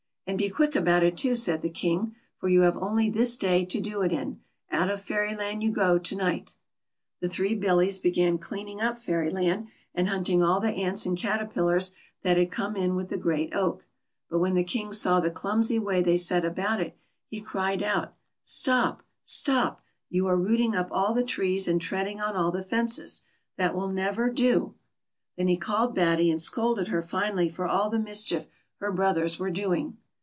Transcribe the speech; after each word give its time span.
"And 0.31 0.37
be 0.37 0.49
quick 0.49 0.77
about 0.77 1.03
it 1.03 1.17
too," 1.17 1.35
said 1.35 1.59
the 1.59 1.69
King;" 1.69 2.15
for 2.39 2.47
you 2.47 2.61
have 2.61 2.77
only 2.77 3.09
this 3.09 3.35
day 3.35 3.65
to 3.65 3.81
do 3.81 4.01
it 4.01 4.13
in; 4.13 4.39
out 4.71 4.89
of 4.89 5.01
Fairyland} 5.01 5.61
ou 5.63 5.71
go 5.71 5.97
to 5.97 6.15
night." 6.15 6.55
The 7.19 7.27
three 7.27 7.53
Billies 7.53 7.97
began 7.97 8.37
cleaning 8.37 8.79
up 8.79 8.97
Fairyland, 8.97 9.67
and 9.93 10.07
hunting 10.07 10.41
all 10.41 10.61
the 10.61 10.69
ants 10.71 11.05
and 11.05 11.17
caterpillars 11.17 11.91
that 12.23 12.37
had 12.37 12.49
come 12.49 12.77
in 12.77 12.91
w'rh 12.91 13.09
the 13.09 13.17
great 13.17 13.53
oak; 13.53 13.89
but 14.29 14.39
when 14.39 14.53
the 14.53 14.63
King 14.63 14.93
saw 14.93 15.19
the 15.19 15.29
clumsy 15.31 15.77
way 15.79 16.01
they 16.01 16.15
set 16.15 16.45
about 16.45 16.79
it, 16.79 16.95
he 17.27 17.41
cried 17.41 17.83
out," 17.83 18.13
Stop, 18.43 19.03
stop; 19.23 19.81
you 20.09 20.23
2c8 20.23 20.27
BATTY. 20.27 20.31
are 20.33 20.41
rooting 20.43 20.75
up 20.77 20.87
all 20.91 21.13
the 21.13 21.25
trees, 21.25 21.67
and 21.67 21.81
treading 21.81 22.21
on 22.21 22.37
ali 22.37 22.57
the 22.57 22.63
fences. 22.63 23.23
That 23.57 23.75
will 23.75 23.89
never 23.89 24.29
do 24.29 24.59
1" 24.61 24.75
Then 25.35 25.47
he 25.49 25.57
called 25.57 25.93
Batty, 25.93 26.31
and 26.31 26.41
scolded 26.41 26.87
her 26.87 27.01
finely 27.01 27.49
for 27.49 27.67
all 27.67 27.89
the 27.89 27.99
mischief 27.99 28.47
her 28.77 28.93
brothers 28.93 29.37
were 29.37 29.49
doing. 29.51 29.97